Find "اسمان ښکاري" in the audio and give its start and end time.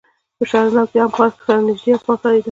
1.95-2.39